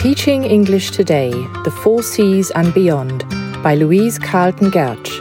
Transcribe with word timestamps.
Teaching 0.00 0.44
English 0.44 0.92
Today, 0.92 1.30
The 1.62 1.70
Four 1.70 2.02
Cs 2.02 2.50
and 2.52 2.72
Beyond 2.72 3.22
by 3.62 3.74
Louise 3.74 4.18
Carlton 4.18 4.70
Gertsch 4.70 5.12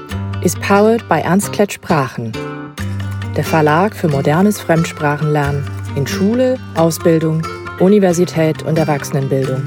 is 0.41 0.55
powered 0.61 1.05
by 1.09 1.21
Ernst 1.21 1.51
Sprachen, 1.69 2.31
der 3.35 3.43
Verlag 3.43 3.93
für 3.93 4.07
modernes 4.07 4.61
Fremdsprachenlernen 4.61 5.69
in 5.97 6.07
Schule, 6.07 6.57
Ausbildung, 6.75 7.45
Universität 7.81 8.63
und 8.63 8.77
Erwachsenenbildung. 8.77 9.65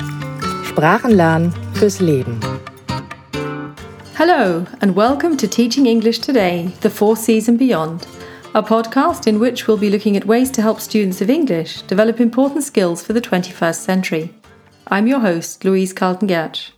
Sprachenlernen 0.65 1.53
fürs 1.75 2.01
Leben. 2.01 2.41
Hello, 4.17 4.65
and 4.81 4.97
welcome 4.97 5.37
to 5.37 5.47
Teaching 5.47 5.85
English 5.85 6.23
Today, 6.23 6.73
The 6.81 6.89
Four 6.89 7.17
Cs 7.19 7.51
and 7.51 7.59
Beyond, 7.59 8.07
a 8.55 8.63
podcast 8.63 9.27
in 9.27 9.39
which 9.39 9.69
we'll 9.69 9.77
be 9.77 9.91
looking 9.91 10.17
at 10.17 10.25
ways 10.25 10.51
to 10.53 10.63
help 10.63 10.81
students 10.81 11.21
of 11.21 11.29
English 11.29 11.83
develop 11.83 12.19
important 12.19 12.65
skills 12.65 13.03
for 13.03 13.13
the 13.13 13.21
21st 13.21 13.75
century. 13.75 14.31
I'm 14.93 15.07
your 15.07 15.21
host, 15.21 15.65
Louise 15.65 15.95
Carlton 15.95 16.29
Gertsch. 16.29 16.73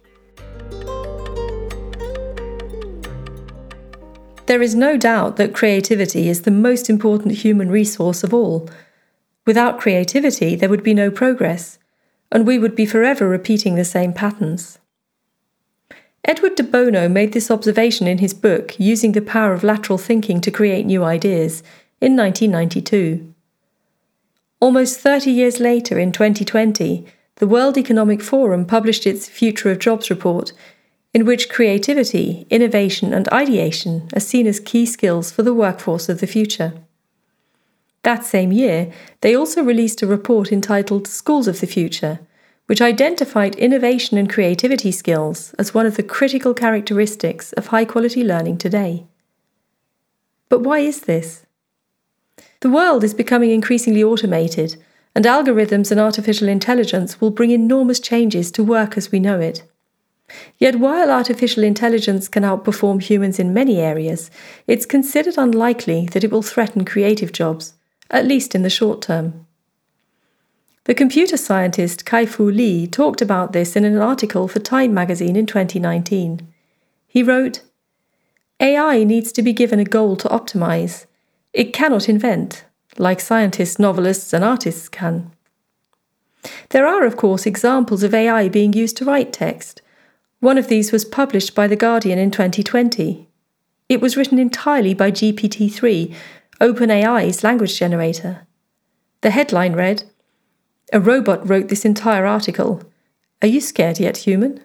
There 4.47 4.63
is 4.63 4.77
no 4.77 4.97
doubt 4.97 5.37
that 5.37 5.53
creativity 5.53 6.29
is 6.29 6.43
the 6.43 6.53
most 6.53 6.89
important 6.89 7.39
human 7.39 7.73
resource 7.73 8.23
of 8.23 8.33
all. 8.33 8.71
Without 9.47 9.81
creativity, 9.81 10.55
there 10.55 10.69
would 10.69 10.85
be 10.85 10.95
no 10.95 11.11
progress, 11.11 11.81
and 12.31 12.47
we 12.47 12.57
would 12.57 12.77
be 12.77 12.87
forever 12.87 13.29
repeating 13.29 13.75
the 13.75 13.85
same 13.85 14.13
patterns. 14.13 14.79
Edward 16.25 16.55
de 16.55 16.63
Bono 16.63 17.09
made 17.09 17.33
this 17.33 17.51
observation 17.51 18.07
in 18.07 18.19
his 18.19 18.33
book 18.33 18.79
Using 18.79 19.11
the 19.11 19.23
Power 19.23 19.53
of 19.53 19.65
Lateral 19.65 19.99
Thinking 19.99 20.41
to 20.43 20.53
Create 20.53 20.87
New 20.87 21.03
Ideas 21.03 21.65
in 22.01 22.15
1992. 22.15 23.35
Almost 24.61 25.01
30 25.01 25.33
years 25.33 25.59
later, 25.59 25.99
in 25.99 26.13
2020, 26.13 27.09
the 27.37 27.47
World 27.47 27.77
Economic 27.77 28.23
Forum 28.23 28.65
published 28.65 29.07
its 29.07 29.29
Future 29.29 29.71
of 29.71 29.79
Jobs 29.79 30.11
report, 30.11 30.53
in 31.13 31.25
which 31.25 31.49
creativity, 31.49 32.47
innovation, 32.51 33.13
and 33.13 33.29
ideation 33.29 34.09
are 34.15 34.21
seen 34.21 34.47
as 34.47 34.61
key 34.61 34.87
skills 34.87 35.31
for 35.31 35.43
the 35.43 35.55
workforce 35.55 36.09
of 36.09 36.21
the 36.21 36.27
future. 36.27 36.73
That 38.03 38.25
same 38.25 38.53
year, 38.53 38.93
they 39.21 39.35
also 39.35 39.63
released 39.63 40.03
a 40.03 40.07
report 40.07 40.53
entitled 40.53 41.07
Schools 41.07 41.49
of 41.49 41.61
the 41.61 41.67
Future 41.67 42.21
which 42.67 42.81
identified 42.81 43.55
innovation 43.57 44.17
and 44.17 44.31
creativity 44.31 44.91
skills 44.91 45.55
as 45.59 45.75
one 45.75 45.87
of 45.87 45.97
the 45.97 46.03
critical 46.03 46.55
characteristics 46.55 47.53
of 47.55 47.67
high 47.67 47.85
quality 47.85 48.25
learning 48.25 48.57
today. 48.57 49.05
But 50.49 50.63
why 50.63 50.79
is 50.79 51.03
this? 51.03 51.45
The 52.61 52.71
world 52.71 53.05
is 53.05 53.13
becoming 53.13 53.51
increasingly 53.51 54.03
automated, 54.03 54.77
and 55.15 55.25
algorithms 55.25 55.91
and 55.91 56.01
artificial 56.01 56.49
intelligence 56.49 57.21
will 57.21 57.31
bring 57.31 57.51
enormous 57.51 58.01
changes 58.01 58.51
to 58.51 58.65
work 58.65 58.97
as 58.97 59.13
we 59.13 59.21
know 59.21 59.39
it. 59.41 59.63
Yet, 60.59 60.77
while 60.77 61.11
artificial 61.11 61.63
intelligence 61.63 62.29
can 62.29 62.43
outperform 62.43 63.03
humans 63.03 63.39
in 63.39 63.55
many 63.55 63.79
areas, 63.79 64.31
it's 64.67 64.87
considered 64.87 65.37
unlikely 65.37 66.07
that 66.13 66.25
it 66.25 66.33
will 66.33 66.43
threaten 66.43 66.85
creative 66.85 67.33
jobs, 67.33 67.75
at 68.11 68.27
least 68.27 68.55
in 68.55 68.63
the 68.63 68.71
short 68.71 69.03
term. 69.03 69.47
The 70.85 70.95
computer 70.95 71.37
scientist 71.37 72.05
Kai 72.05 72.27
Fu 72.27 72.51
Lee 72.51 72.87
talked 72.87 73.23
about 73.23 73.53
this 73.53 73.77
in 73.77 73.85
an 73.85 73.97
article 73.97 74.49
for 74.49 74.59
Time 74.59 74.93
magazine 74.93 75.37
in 75.37 75.47
2019. 75.47 76.47
He 77.07 77.23
wrote 77.23 77.63
AI 78.61 79.05
needs 79.05 79.33
to 79.33 79.43
be 79.43 79.53
given 79.53 79.79
a 79.79 79.85
goal 79.85 80.17
to 80.17 80.29
optimize. 80.29 81.07
It 81.53 81.73
cannot 81.73 82.09
invent, 82.09 82.65
like 82.99 83.21
scientists, 83.21 83.79
novelists, 83.79 84.33
and 84.33 84.45
artists 84.45 84.89
can. 84.89 85.33
There 86.71 86.87
are, 86.87 87.05
of 87.05 87.17
course, 87.17 87.47
examples 87.47 88.03
of 88.03 88.15
AI 88.15 88.49
being 88.49 88.73
used 88.73 88.97
to 88.99 89.05
write 89.05 89.33
text. 89.33 89.81
One 90.41 90.59
of 90.59 90.69
these 90.69 90.93
was 90.93 91.05
published 91.05 91.55
by 91.55 91.67
The 91.67 91.77
Guardian 91.77 92.19
in 92.19 92.31
2020. 92.31 93.29
It 93.89 94.01
was 94.01 94.17
written 94.17 94.39
entirely 94.39 94.95
by 94.95 95.11
GPT 95.11 95.73
3, 95.73 96.15
OpenAI's 96.61 97.43
language 97.43 97.79
generator. 97.79 98.47
The 99.23 99.31
headline 99.31 99.75
read 99.75 100.05
a 100.93 101.01
robot 101.01 101.49
wrote 101.49 101.69
this 101.69 101.85
entire 101.85 102.27
article. 102.27 102.83
Are 103.43 103.49
you 103.49 103.61
scared 103.61 103.99
yet, 103.99 104.19
human? 104.19 104.63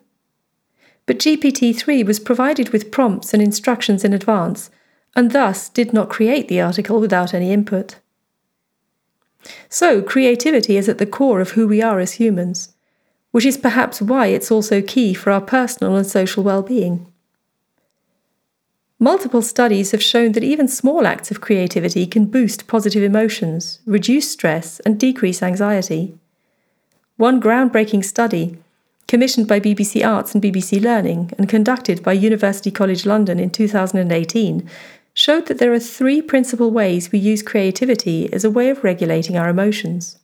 But 1.05 1.17
GPT 1.17 1.75
3 1.75 2.03
was 2.03 2.19
provided 2.19 2.69
with 2.69 2.91
prompts 2.91 3.33
and 3.33 3.41
instructions 3.41 4.03
in 4.03 4.13
advance, 4.13 4.69
and 5.15 5.31
thus 5.31 5.69
did 5.69 5.91
not 5.91 6.09
create 6.09 6.47
the 6.47 6.61
article 6.61 6.99
without 6.99 7.33
any 7.33 7.51
input. 7.51 7.99
So, 9.69 10.01
creativity 10.01 10.77
is 10.77 10.89
at 10.89 10.97
the 10.97 11.05
core 11.05 11.39
of 11.39 11.51
who 11.51 11.67
we 11.67 11.81
are 11.81 11.99
as 11.99 12.13
humans, 12.13 12.73
which 13.31 13.45
is 13.45 13.57
perhaps 13.57 14.01
why 14.01 14.27
it's 14.27 14.51
also 14.51 14.81
key 14.81 15.13
for 15.13 15.31
our 15.31 15.41
personal 15.41 15.95
and 15.95 16.05
social 16.05 16.43
well 16.43 16.63
being. 16.63 17.11
Multiple 19.01 19.41
studies 19.41 19.91
have 19.91 20.03
shown 20.03 20.33
that 20.33 20.43
even 20.43 20.67
small 20.67 21.07
acts 21.07 21.31
of 21.31 21.39
creativity 21.39 22.05
can 22.05 22.25
boost 22.25 22.67
positive 22.67 23.01
emotions, 23.01 23.79
reduce 23.85 24.29
stress, 24.29 24.81
and 24.81 24.99
decrease 24.99 25.41
anxiety. 25.41 26.17
One 27.15 27.41
groundbreaking 27.41 28.03
study, 28.03 28.57
commissioned 29.07 29.47
by 29.47 29.61
BBC 29.61 30.05
Arts 30.05 30.33
and 30.33 30.43
BBC 30.43 30.81
Learning 30.81 31.31
and 31.37 31.47
conducted 31.47 32.03
by 32.03 32.11
University 32.11 32.71
College 32.71 33.05
London 33.05 33.39
in 33.39 33.49
2018, 33.49 34.69
showed 35.13 35.47
that 35.47 35.57
there 35.57 35.73
are 35.73 35.79
three 35.79 36.21
principal 36.21 36.71
ways 36.71 37.11
we 37.11 37.19
use 37.19 37.41
creativity 37.41 38.31
as 38.31 38.43
a 38.43 38.51
way 38.51 38.69
of 38.69 38.83
regulating 38.83 39.37
our 39.37 39.49
emotions. 39.49 40.19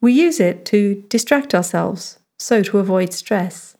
We 0.00 0.12
use 0.12 0.40
it 0.40 0.64
to 0.66 1.04
distract 1.08 1.54
ourselves, 1.54 2.18
so 2.38 2.62
to 2.62 2.78
avoid 2.78 3.12
stress, 3.12 3.76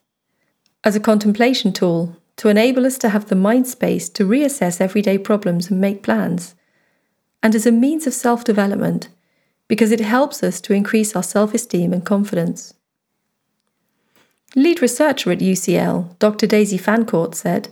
as 0.84 0.94
a 0.94 1.00
contemplation 1.00 1.72
tool 1.72 2.16
to 2.36 2.48
enable 2.48 2.86
us 2.86 2.98
to 2.98 3.08
have 3.10 3.28
the 3.28 3.34
mind 3.34 3.66
space 3.66 4.08
to 4.10 4.24
reassess 4.24 4.80
everyday 4.80 5.18
problems 5.18 5.70
and 5.70 5.80
make 5.80 6.02
plans, 6.02 6.54
and 7.42 7.54
as 7.54 7.66
a 7.66 7.72
means 7.72 8.06
of 8.06 8.14
self 8.14 8.44
development 8.44 9.08
because 9.68 9.90
it 9.90 10.00
helps 10.00 10.42
us 10.42 10.60
to 10.60 10.74
increase 10.74 11.16
our 11.16 11.22
self 11.22 11.54
esteem 11.54 11.92
and 11.92 12.04
confidence. 12.04 12.74
Lead 14.54 14.82
researcher 14.82 15.32
at 15.32 15.38
UCL, 15.38 16.18
Dr. 16.18 16.46
Daisy 16.46 16.76
Fancourt, 16.76 17.34
said 17.34 17.68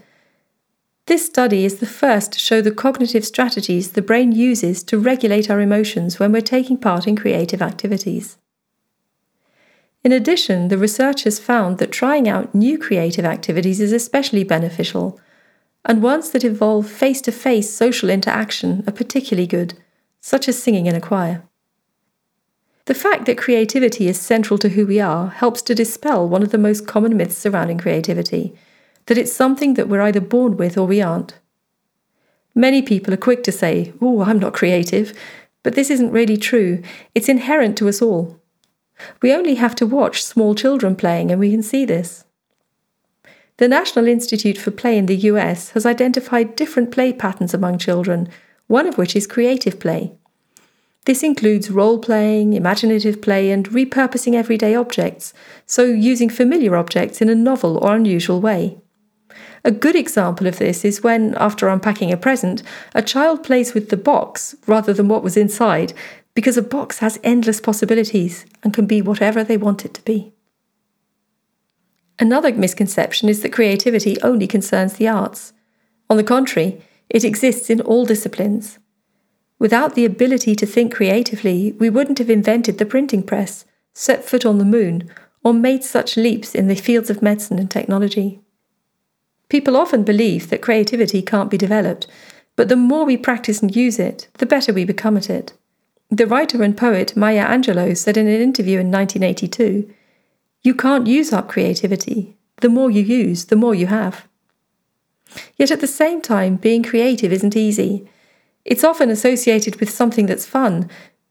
This 1.06 1.26
study 1.26 1.64
is 1.64 1.78
the 1.78 1.86
first 1.86 2.32
to 2.32 2.38
show 2.38 2.60
the 2.60 2.70
cognitive 2.70 3.24
strategies 3.24 3.92
the 3.92 4.02
brain 4.02 4.32
uses 4.32 4.82
to 4.84 4.98
regulate 4.98 5.50
our 5.50 5.60
emotions 5.60 6.18
when 6.18 6.32
we're 6.32 6.40
taking 6.40 6.76
part 6.76 7.06
in 7.06 7.16
creative 7.16 7.62
activities. 7.62 8.38
In 10.02 10.12
addition, 10.12 10.68
the 10.68 10.78
researchers 10.78 11.38
found 11.38 11.78
that 11.78 11.92
trying 11.92 12.28
out 12.28 12.54
new 12.54 12.78
creative 12.78 13.24
activities 13.24 13.80
is 13.80 13.92
especially 13.92 14.44
beneficial, 14.44 15.20
and 15.84 16.02
ones 16.02 16.30
that 16.30 16.44
involve 16.44 16.88
face 16.88 17.20
to 17.22 17.32
face 17.32 17.74
social 17.74 18.08
interaction 18.08 18.84
are 18.86 18.92
particularly 18.92 19.46
good, 19.46 19.74
such 20.20 20.48
as 20.48 20.62
singing 20.62 20.86
in 20.86 20.94
a 20.94 21.00
choir. 21.00 21.42
The 22.86 22.94
fact 22.94 23.26
that 23.26 23.38
creativity 23.38 24.08
is 24.08 24.20
central 24.20 24.58
to 24.58 24.70
who 24.70 24.86
we 24.86 25.00
are 25.00 25.28
helps 25.28 25.62
to 25.62 25.74
dispel 25.74 26.28
one 26.28 26.42
of 26.42 26.50
the 26.50 26.58
most 26.58 26.86
common 26.86 27.16
myths 27.16 27.36
surrounding 27.36 27.78
creativity 27.78 28.54
that 29.06 29.18
it's 29.18 29.32
something 29.32 29.74
that 29.74 29.88
we're 29.88 30.02
either 30.02 30.20
born 30.20 30.56
with 30.56 30.76
or 30.78 30.86
we 30.86 31.00
aren't. 31.02 31.34
Many 32.54 32.82
people 32.82 33.14
are 33.14 33.18
quick 33.18 33.42
to 33.44 33.52
say, 33.52 33.92
Oh, 34.00 34.22
I'm 34.22 34.38
not 34.38 34.54
creative, 34.54 35.16
but 35.62 35.74
this 35.74 35.90
isn't 35.90 36.10
really 36.10 36.36
true. 36.36 36.82
It's 37.14 37.28
inherent 37.28 37.76
to 37.78 37.88
us 37.88 38.02
all. 38.02 38.40
We 39.22 39.32
only 39.32 39.54
have 39.54 39.74
to 39.76 39.86
watch 39.86 40.22
small 40.22 40.54
children 40.54 40.96
playing 40.96 41.30
and 41.30 41.40
we 41.40 41.50
can 41.50 41.62
see 41.62 41.84
this. 41.84 42.24
The 43.58 43.68
National 43.68 44.08
Institute 44.08 44.56
for 44.56 44.70
Play 44.70 44.96
in 44.96 45.06
the 45.06 45.16
US 45.16 45.70
has 45.70 45.84
identified 45.84 46.56
different 46.56 46.90
play 46.90 47.12
patterns 47.12 47.52
among 47.52 47.78
children, 47.78 48.28
one 48.66 48.86
of 48.86 48.96
which 48.96 49.14
is 49.14 49.26
creative 49.26 49.78
play. 49.78 50.12
This 51.04 51.22
includes 51.22 51.70
role 51.70 51.98
playing, 51.98 52.52
imaginative 52.52 53.22
play, 53.22 53.50
and 53.50 53.68
repurposing 53.68 54.34
everyday 54.34 54.74
objects, 54.74 55.32
so 55.66 55.84
using 55.84 56.28
familiar 56.28 56.76
objects 56.76 57.20
in 57.20 57.28
a 57.28 57.34
novel 57.34 57.78
or 57.78 57.96
unusual 57.96 58.40
way. 58.40 58.78
A 59.64 59.70
good 59.70 59.96
example 59.96 60.46
of 60.46 60.58
this 60.58 60.84
is 60.84 61.02
when, 61.02 61.34
after 61.36 61.68
unpacking 61.68 62.12
a 62.12 62.16
present, 62.16 62.62
a 62.94 63.02
child 63.02 63.42
plays 63.42 63.74
with 63.74 63.90
the 63.90 63.96
box 63.96 64.54
rather 64.66 64.92
than 64.92 65.08
what 65.08 65.22
was 65.22 65.36
inside, 65.36 65.92
because 66.34 66.56
a 66.56 66.62
box 66.62 66.98
has 66.98 67.20
endless 67.22 67.60
possibilities 67.60 68.46
and 68.62 68.72
can 68.72 68.86
be 68.86 69.02
whatever 69.02 69.44
they 69.44 69.56
want 69.56 69.84
it 69.84 69.94
to 69.94 70.02
be. 70.02 70.32
Another 72.18 72.52
misconception 72.52 73.28
is 73.28 73.42
that 73.42 73.52
creativity 73.52 74.20
only 74.22 74.46
concerns 74.46 74.94
the 74.94 75.08
arts. 75.08 75.52
On 76.08 76.16
the 76.16 76.24
contrary, 76.24 76.82
it 77.08 77.24
exists 77.24 77.70
in 77.70 77.80
all 77.80 78.04
disciplines. 78.04 78.78
Without 79.58 79.94
the 79.94 80.04
ability 80.04 80.54
to 80.56 80.66
think 80.66 80.94
creatively, 80.94 81.72
we 81.72 81.90
wouldn't 81.90 82.18
have 82.18 82.30
invented 82.30 82.78
the 82.78 82.86
printing 82.86 83.22
press, 83.22 83.64
set 83.92 84.24
foot 84.24 84.46
on 84.46 84.58
the 84.58 84.64
moon, 84.64 85.10
or 85.42 85.52
made 85.52 85.82
such 85.82 86.16
leaps 86.16 86.54
in 86.54 86.68
the 86.68 86.74
fields 86.74 87.10
of 87.10 87.22
medicine 87.22 87.58
and 87.58 87.70
technology. 87.70 88.40
People 89.50 89.76
often 89.76 90.04
believe 90.04 90.48
that 90.48 90.62
creativity 90.62 91.20
can't 91.20 91.50
be 91.50 91.58
developed, 91.58 92.06
but 92.56 92.68
the 92.68 92.76
more 92.76 93.04
we 93.04 93.16
practice 93.16 93.60
and 93.60 93.74
use 93.74 93.98
it, 93.98 94.28
the 94.38 94.46
better 94.46 94.72
we 94.72 94.84
become 94.84 95.16
at 95.16 95.28
it. 95.28 95.52
The 96.08 96.26
writer 96.26 96.62
and 96.62 96.76
poet 96.76 97.16
Maya 97.16 97.46
Angelou 97.46 97.96
said 97.96 98.16
in 98.16 98.28
an 98.28 98.40
interview 98.40 98.78
in 98.78 98.90
1982 98.90 99.92
You 100.62 100.74
can't 100.74 101.06
use 101.06 101.32
up 101.32 101.48
creativity. 101.48 102.36
The 102.60 102.68
more 102.68 102.90
you 102.90 103.02
use, 103.02 103.46
the 103.46 103.56
more 103.56 103.74
you 103.74 103.88
have. 103.88 104.28
Yet 105.56 105.70
at 105.70 105.80
the 105.80 105.86
same 105.86 106.20
time, 106.20 106.56
being 106.56 106.82
creative 106.82 107.32
isn't 107.32 107.56
easy. 107.56 108.08
It's 108.64 108.84
often 108.84 109.10
associated 109.10 109.80
with 109.80 109.90
something 109.90 110.26
that's 110.26 110.46
fun, 110.46 110.88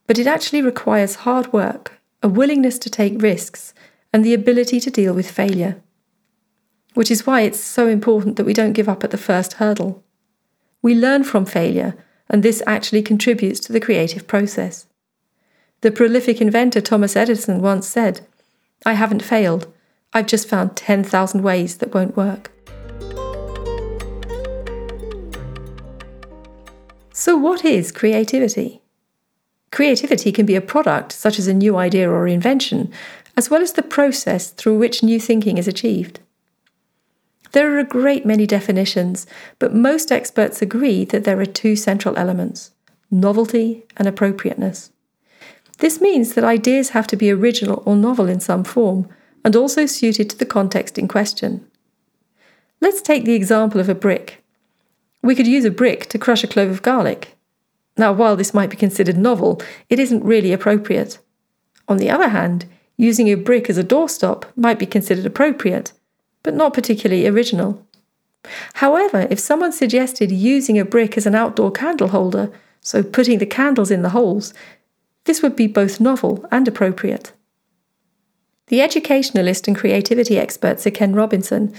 but 0.08 0.20
it 0.20 0.28
actually 0.28 0.62
requires 0.62 1.24
hard 1.24 1.54
work, 1.54 2.00
a 2.22 2.28
willingness 2.28 2.80
to 2.80 2.90
take 2.90 3.22
risks, 3.22 3.74
and 4.12 4.26
the 4.26 4.34
ability 4.34 4.80
to 4.82 4.92
deal 4.92 5.14
with 5.14 5.32
failure. 5.32 5.82
Which 6.94 7.12
is 7.12 7.26
why 7.26 7.42
it's 7.42 7.60
so 7.60 7.88
important 7.88 8.36
that 8.36 8.46
we 8.46 8.54
don't 8.54 8.74
give 8.74 8.90
up 8.90 9.04
at 9.04 9.12
the 9.12 9.18
first 9.18 9.54
hurdle. 9.54 10.04
We 10.82 10.96
learn 10.96 11.24
from 11.24 11.46
failure, 11.46 11.96
and 12.30 12.42
this 12.42 12.64
actually 12.66 13.02
contributes 13.02 13.60
to 13.62 13.74
the 13.74 13.80
creative 13.80 14.28
process. 14.28 14.88
The 15.82 15.92
prolific 15.92 16.42
inventor 16.42 16.82
Thomas 16.82 17.16
Edison 17.16 17.62
once 17.62 17.88
said, 17.88 18.22
I 18.86 18.94
haven't 18.94 19.24
failed, 19.24 19.72
I've 20.14 20.28
just 20.28 20.48
found 20.48 20.76
10,000 20.76 21.42
ways 21.42 21.78
that 21.78 21.94
won't 21.94 22.18
work. 22.18 22.52
So, 27.14 27.36
what 27.36 27.66
is 27.66 27.92
creativity? 27.92 28.82
Creativity 29.72 30.32
can 30.32 30.46
be 30.46 30.56
a 30.56 30.62
product, 30.62 31.12
such 31.12 31.38
as 31.38 31.48
a 31.48 31.54
new 31.54 31.78
idea 31.78 32.10
or 32.10 32.28
invention, 32.28 32.92
as 33.38 33.50
well 33.50 33.62
as 33.62 33.74
the 33.74 33.84
process 33.84 34.50
through 34.50 34.78
which 34.78 35.04
new 35.04 35.20
thinking 35.20 35.58
is 35.58 35.68
achieved. 35.68 36.22
There 37.52 37.74
are 37.74 37.80
a 37.80 37.84
great 37.84 38.26
many 38.26 38.46
definitions, 38.46 39.26
but 39.58 39.74
most 39.74 40.12
experts 40.12 40.62
agree 40.62 41.04
that 41.06 41.24
there 41.24 41.40
are 41.40 41.46
two 41.46 41.76
central 41.76 42.18
elements 42.18 42.72
novelty 43.12 43.86
and 43.98 44.08
appropriateness. 44.08 44.92
This 45.80 46.00
means 46.00 46.36
that 46.36 46.44
ideas 46.44 46.90
have 46.90 47.08
to 47.08 47.16
be 47.16 47.32
original 47.32 47.82
or 47.86 47.96
novel 47.96 48.28
in 48.28 48.40
some 48.40 48.64
form, 48.64 49.08
and 49.44 49.56
also 49.56 49.86
suited 49.86 50.30
to 50.30 50.38
the 50.38 50.46
context 50.46 51.00
in 51.00 51.08
question. 51.08 51.66
Let's 52.82 53.02
take 53.02 53.26
the 53.26 53.34
example 53.34 53.82
of 53.82 53.90
a 53.90 53.96
brick. 53.96 54.44
We 55.24 55.34
could 55.34 55.48
use 55.48 55.66
a 55.66 55.72
brick 55.72 56.08
to 56.10 56.20
crush 56.20 56.44
a 56.44 56.48
clove 56.48 56.70
of 56.70 56.82
garlic. 56.82 57.36
Now, 57.98 58.14
while 58.14 58.36
this 58.36 58.54
might 58.54 58.70
be 58.70 58.78
considered 58.78 59.18
novel, 59.18 59.62
it 59.90 60.00
isn't 60.00 60.24
really 60.24 60.54
appropriate. 60.54 61.18
On 61.88 61.98
the 61.98 62.10
other 62.10 62.30
hand, 62.30 62.66
using 62.96 63.28
a 63.28 63.36
brick 63.36 63.70
as 63.70 63.78
a 63.78 63.84
doorstop 63.84 64.46
might 64.56 64.80
be 64.80 64.86
considered 64.86 65.26
appropriate, 65.26 65.94
but 66.50 66.56
not 66.56 66.74
particularly 66.74 67.28
original. 67.28 67.86
However, 68.74 69.28
if 69.30 69.40
someone 69.40 69.72
suggested 69.72 70.32
using 70.32 70.80
a 70.80 70.84
brick 70.84 71.16
as 71.16 71.28
an 71.28 71.36
outdoor 71.36 71.70
candle 71.70 72.08
holder, 72.08 72.52
so 72.82 73.04
putting 73.04 73.38
the 73.38 73.46
candles 73.46 73.92
in 73.92 74.02
the 74.02 74.10
holes, 74.10 74.52
this 75.26 75.44
would 75.44 75.56
be 75.56 75.68
both 75.68 76.00
novel 76.00 76.44
and 76.50 76.68
appropriate. 76.68 77.34
The 78.66 78.82
educationalist 78.82 79.68
and 79.68 79.78
creativity 79.78 80.40
expert 80.40 80.80
Sir 80.80 80.90
Ken 80.90 81.14
Robinson, 81.14 81.72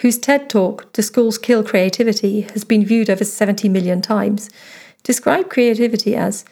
whose 0.00 0.18
TED 0.18 0.50
talk, 0.50 0.92
Do 0.92 1.00
Schools 1.00 1.38
Kill 1.38 1.64
Creativity, 1.64 2.42
has 2.52 2.64
been 2.64 2.84
viewed 2.84 3.08
over 3.08 3.24
70 3.24 3.70
million 3.70 4.02
times, 4.02 4.50
described 5.04 5.48
creativity 5.48 6.14
as 6.14 6.44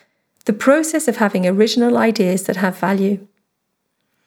the 0.47 0.55
process 0.55 1.09
of 1.09 1.19
having 1.19 1.47
original 1.47 1.99
ideas 1.99 2.45
that 2.45 2.57
have 2.57 2.79
value. 2.79 3.27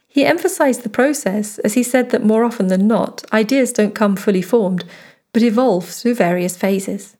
He 0.09 0.25
emphasized 0.25 0.81
the 0.81 0.89
process 0.89 1.59
as 1.59 1.75
he 1.75 1.83
said 1.83 2.09
that 2.09 2.25
more 2.25 2.43
often 2.43 2.67
than 2.67 2.87
not, 2.87 3.23
ideas 3.31 3.71
don't 3.71 3.93
come 3.93 4.15
fully 4.15 4.41
formed, 4.41 4.83
but 5.31 5.43
evolve 5.43 5.87
through 5.87 6.15
various 6.15 6.57
phases. 6.57 7.15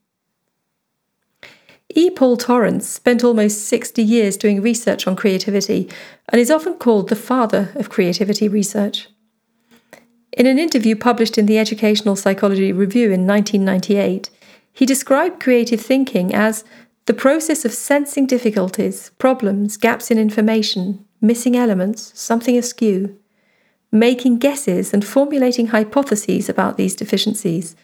E. 1.96 2.10
Paul 2.10 2.36
Torrance 2.36 2.88
spent 2.88 3.24
almost 3.24 3.66
60 3.66 4.02
years 4.04 4.38
doing 4.38 4.62
research 4.62 5.08
on 5.08 5.16
creativity 5.16 5.90
and 6.30 6.42
is 6.42 6.52
often 6.52 6.76
called 6.76 7.10
the 7.10 7.16
father 7.16 7.72
of 7.76 7.90
creativity 7.90 8.48
research. 8.48 9.08
In 10.34 10.46
an 10.46 10.60
interview 10.60 10.96
published 10.96 11.38
in 11.38 11.46
the 11.46 11.58
Educational 11.58 12.16
Psychology 12.16 12.72
Review 12.72 13.12
in 13.12 13.26
1998, 13.26 14.30
he 14.72 14.86
described 14.86 15.42
creative 15.42 15.82
thinking 15.82 16.34
as 16.34 16.64
the 17.06 17.14
process 17.14 17.66
of 17.66 17.74
sensing 17.74 18.28
difficulties, 18.28 19.12
problems, 19.18 19.78
gaps 19.78 20.12
in 20.12 20.20
information, 20.20 21.06
missing 21.22 21.56
elements, 21.56 22.12
something 22.20 22.58
askew, 22.58 23.18
making 23.92 24.38
guesses 24.40 24.94
and 24.94 25.06
formulating 25.06 25.68
hypotheses 25.68 26.50
about 26.50 26.78
these 26.78 26.96
deficiencies, 26.96 27.76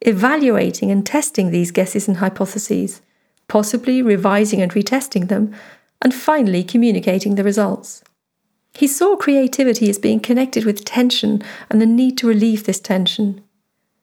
evaluating 0.00 0.90
and 0.90 1.06
testing 1.06 1.50
these 1.50 1.70
guesses 1.70 2.08
and 2.08 2.16
hypotheses 2.18 3.02
possibly 3.52 4.00
revising 4.00 4.62
and 4.62 4.72
retesting 4.72 5.28
them, 5.28 5.54
and 6.00 6.14
finally 6.14 6.64
communicating 6.64 7.34
the 7.34 7.44
results. 7.44 8.02
He 8.72 8.86
saw 8.86 9.14
creativity 9.14 9.90
as 9.90 9.98
being 9.98 10.20
connected 10.20 10.64
with 10.64 10.86
tension 10.86 11.42
and 11.68 11.78
the 11.78 11.84
need 11.84 12.16
to 12.18 12.26
relieve 12.26 12.64
this 12.64 12.80
tension. 12.80 13.42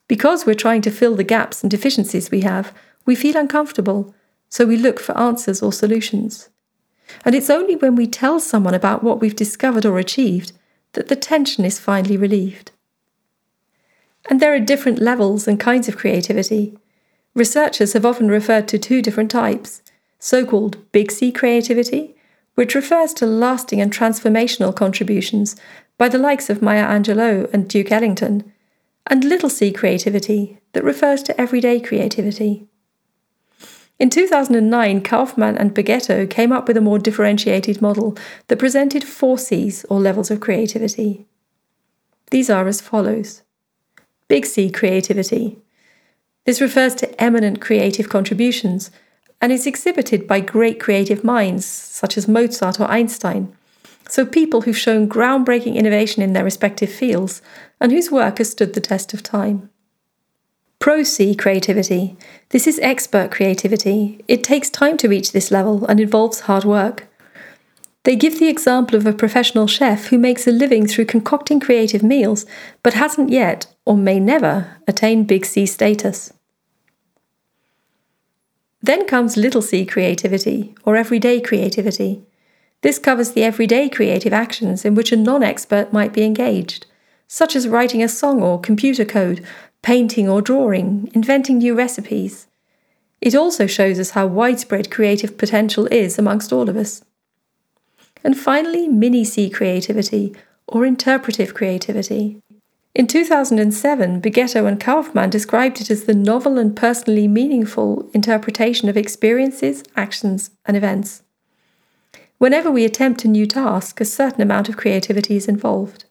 Because 0.08 0.46
we're 0.46 0.54
trying 0.54 0.84
to 0.84 0.92
fill 0.92 1.16
the 1.16 1.24
gaps 1.24 1.64
and 1.64 1.72
deficiencies 1.72 2.30
we 2.30 2.42
have, 2.42 2.72
we 3.08 3.16
feel 3.16 3.36
uncomfortable, 3.36 4.14
so 4.50 4.68
we 4.68 4.78
look 4.78 5.00
for 5.00 5.18
answers 5.18 5.64
or 5.64 5.74
solutions. 5.74 6.50
And 7.26 7.36
it's 7.36 7.50
only 7.50 7.76
when 7.76 7.96
we 7.96 8.08
tell 8.08 8.40
someone 8.40 8.74
about 8.74 9.04
what 9.04 9.20
we've 9.20 9.36
discovered 9.36 9.86
or 9.86 10.00
achieved 10.00 10.52
that 10.94 11.08
the 11.08 11.16
tension 11.16 11.66
is 11.66 11.80
finally 11.80 12.18
relieved. 12.18 12.72
And 14.30 14.40
there 14.40 14.54
are 14.54 14.60
different 14.60 15.00
levels 15.00 15.48
and 15.48 15.60
kinds 15.60 15.88
of 15.88 15.98
creativity. 15.98 16.78
Researchers 17.34 17.94
have 17.94 18.06
often 18.06 18.28
referred 18.28 18.68
to 18.70 18.80
two 18.80 19.02
different 19.02 19.32
types 19.32 19.82
so 20.20 20.46
called 20.46 20.92
big 20.92 21.12
C 21.12 21.32
creativity, 21.32 22.16
which 22.56 22.76
refers 22.76 23.14
to 23.16 23.26
lasting 23.26 23.80
and 23.80 23.92
transformational 23.92 24.76
contributions 24.76 25.56
by 25.98 26.10
the 26.10 26.18
likes 26.18 26.50
of 26.50 26.62
Maya 26.62 26.86
Angelou 26.86 27.52
and 27.54 27.70
Duke 27.70 27.92
Ellington, 27.92 28.52
and 29.08 29.24
little 29.24 29.50
c 29.50 29.72
creativity, 29.72 30.60
that 30.74 30.84
refers 30.84 31.24
to 31.24 31.40
everyday 31.40 31.80
creativity. 31.80 32.69
In 34.00 34.10
2009, 34.10 35.02
Kaufman 35.02 35.58
and 35.58 35.76
Beghetto 35.76 36.30
came 36.30 36.52
up 36.52 36.68
with 36.68 36.78
a 36.78 36.82
more 36.82 37.00
differentiated 37.00 37.82
model 37.82 38.18
that 38.48 38.60
presented 38.60 39.04
four 39.04 39.38
C's 39.38 39.86
or 39.90 40.00
levels 40.00 40.32
of 40.32 40.40
creativity. 40.40 41.26
These 42.32 42.50
are 42.50 42.68
as 42.68 42.82
follows 42.82 43.42
Big 44.30 44.46
C 44.46 44.70
creativity, 44.70 45.58
this 46.50 46.62
refers 46.62 46.96
to 46.96 47.22
eminent 47.22 47.62
creative 47.62 48.10
contributions 48.10 48.90
and 49.40 49.52
is 49.52 49.68
exhibited 49.68 50.28
by 50.28 50.40
great 50.40 50.80
creative 50.80 51.24
minds 51.24 51.64
such 51.64 52.18
as 52.18 52.28
Mozart 52.28 52.80
or 52.80 52.86
Einstein. 52.86 53.56
So, 54.08 54.26
people 54.26 54.62
who've 54.62 54.76
shown 54.76 55.08
groundbreaking 55.08 55.76
innovation 55.76 56.24
in 56.24 56.34
their 56.34 56.44
respective 56.44 56.92
fields 56.92 57.44
and 57.80 57.92
whose 57.92 58.10
work 58.10 58.40
has 58.40 58.50
stood 58.50 58.74
the 58.74 58.82
test 58.82 59.14
of 59.14 59.22
time. 59.22 59.70
Pro 60.80 61.04
C 61.04 61.36
creativity. 61.36 62.16
This 62.50 62.66
is 62.66 62.80
expert 62.80 63.32
creativity. 63.32 64.24
It 64.30 64.46
takes 64.46 64.70
time 64.70 64.96
to 64.98 65.10
reach 65.10 65.34
this 65.34 65.52
level 65.52 65.86
and 65.86 66.00
involves 66.00 66.42
hard 66.42 66.64
work. 66.64 67.06
They 68.04 68.16
give 68.16 68.40
the 68.40 68.48
example 68.48 68.96
of 68.96 69.06
a 69.06 69.12
professional 69.12 69.68
chef 69.68 70.06
who 70.06 70.18
makes 70.18 70.48
a 70.48 70.54
living 70.54 70.88
through 70.88 71.06
concocting 71.06 71.60
creative 71.60 72.02
meals, 72.02 72.46
but 72.82 72.94
hasn't 72.94 73.30
yet, 73.30 73.68
or 73.84 73.98
may 73.98 74.22
never, 74.22 74.78
attain 74.88 75.26
big 75.26 75.46
C 75.46 75.66
status. 75.66 76.32
Then 78.82 79.06
comes 79.06 79.36
little 79.36 79.62
c 79.62 79.86
creativity, 79.86 80.74
or 80.86 80.96
everyday 80.96 81.42
creativity. 81.42 82.24
This 82.84 83.00
covers 83.00 83.32
the 83.32 83.44
everyday 83.44 83.90
creative 83.90 84.32
actions 84.32 84.86
in 84.86 84.96
which 84.96 85.12
a 85.12 85.18
non 85.18 85.44
expert 85.44 85.92
might 85.92 86.14
be 86.14 86.24
engaged, 86.24 86.86
such 87.28 87.54
as 87.54 87.68
writing 87.68 88.02
a 88.02 88.08
song 88.08 88.42
or 88.42 88.62
computer 88.62 89.04
code, 89.04 89.46
painting 89.82 90.30
or 90.30 90.42
drawing, 90.42 91.10
inventing 91.14 91.60
new 91.60 91.76
recipes. 91.76 92.48
It 93.22 93.36
also 93.36 93.68
shows 93.68 94.00
us 94.00 94.12
how 94.12 94.28
widespread 94.28 94.92
creative 94.92 95.38
potential 95.38 95.88
is 95.88 96.18
amongst 96.18 96.54
all 96.54 96.70
of 96.70 96.78
us. 96.78 97.04
And 98.24 98.38
finally, 98.38 98.88
mini 98.88 99.24
C 99.24 99.50
creativity, 99.50 100.36
or 100.68 100.86
interpretive 100.86 101.54
creativity. 101.54 102.42
In 102.96 103.08
2007, 103.08 104.22
Beghetto 104.22 104.68
and 104.68 104.80
Kaufman 104.80 105.30
described 105.30 105.80
it 105.80 105.90
as 105.90 106.06
the 106.06 106.14
novel 106.14 106.58
and 106.58 106.76
personally 106.76 107.28
meaningful 107.28 108.10
interpretation 108.14 108.90
of 108.90 108.98
experiences, 108.98 109.84
actions, 109.96 110.52
and 110.66 110.76
events. 110.76 111.24
Whenever 112.40 112.72
we 112.72 112.86
attempt 112.86 113.26
a 113.26 113.28
new 113.28 113.46
task, 113.46 114.02
a 114.02 114.06
certain 114.06 114.42
amount 114.42 114.70
of 114.70 114.78
creativity 114.78 115.36
is 115.36 115.48
involved. 115.48 116.06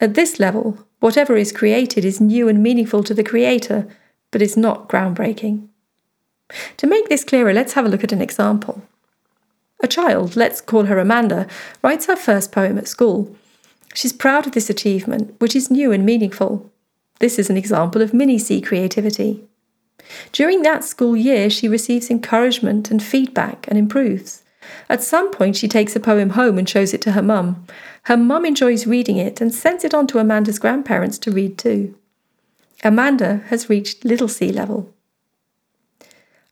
At 0.00 0.14
this 0.14 0.40
level, 0.40 0.78
whatever 1.00 1.36
is 1.36 1.52
created 1.52 2.04
is 2.04 2.20
new 2.20 2.48
and 2.48 2.62
meaningful 2.62 3.02
to 3.04 3.14
the 3.14 3.24
creator, 3.24 3.86
but 4.30 4.42
is 4.42 4.56
not 4.56 4.88
groundbreaking. 4.88 5.68
To 6.78 6.86
make 6.86 7.08
this 7.08 7.24
clearer, 7.24 7.52
let's 7.52 7.74
have 7.74 7.84
a 7.84 7.88
look 7.88 8.02
at 8.02 8.12
an 8.12 8.22
example. 8.22 8.82
A 9.82 9.86
child, 9.86 10.36
let's 10.36 10.60
call 10.60 10.84
her 10.84 10.98
Amanda, 10.98 11.46
writes 11.82 12.06
her 12.06 12.16
first 12.16 12.52
poem 12.52 12.78
at 12.78 12.88
school. 12.88 13.34
She's 13.94 14.12
proud 14.12 14.46
of 14.46 14.52
this 14.52 14.70
achievement, 14.70 15.34
which 15.38 15.56
is 15.56 15.70
new 15.70 15.92
and 15.92 16.04
meaningful. 16.04 16.70
This 17.18 17.38
is 17.38 17.50
an 17.50 17.56
example 17.56 18.02
of 18.02 18.14
mini 18.14 18.38
C 18.38 18.60
creativity. 18.60 19.44
During 20.32 20.62
that 20.62 20.84
school 20.84 21.16
year, 21.16 21.50
she 21.50 21.68
receives 21.68 22.10
encouragement 22.10 22.90
and 22.90 23.02
feedback 23.02 23.66
and 23.68 23.78
improves. 23.78 24.42
At 24.88 25.02
some 25.02 25.30
point, 25.30 25.56
she 25.56 25.68
takes 25.68 25.96
a 25.96 26.00
poem 26.00 26.30
home 26.30 26.58
and 26.58 26.68
shows 26.68 26.94
it 26.94 27.02
to 27.02 27.12
her 27.12 27.22
mum. 27.22 27.66
Her 28.04 28.16
mum 28.16 28.44
enjoys 28.44 28.86
reading 28.86 29.16
it 29.16 29.40
and 29.40 29.54
sends 29.54 29.84
it 29.84 29.94
on 29.94 30.06
to 30.08 30.18
Amanda's 30.18 30.58
grandparents 30.58 31.18
to 31.18 31.30
read 31.30 31.58
too. 31.58 31.96
Amanda 32.82 33.42
has 33.48 33.68
reached 33.68 34.04
little 34.04 34.28
c 34.28 34.50
level. 34.50 34.92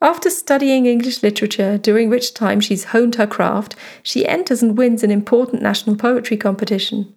After 0.00 0.30
studying 0.30 0.86
English 0.86 1.22
literature, 1.24 1.76
during 1.76 2.08
which 2.08 2.32
time 2.32 2.60
she's 2.60 2.84
honed 2.84 3.16
her 3.16 3.26
craft, 3.26 3.74
she 4.02 4.28
enters 4.28 4.62
and 4.62 4.78
wins 4.78 5.02
an 5.02 5.10
important 5.10 5.60
national 5.60 5.96
poetry 5.96 6.36
competition. 6.36 7.14